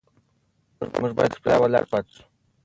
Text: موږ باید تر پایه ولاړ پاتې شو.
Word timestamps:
موږ 0.99 1.11
باید 1.17 1.31
تر 1.33 1.39
پایه 1.43 1.59
ولاړ 1.61 1.83
پاتې 1.91 2.11
شو. 2.15 2.23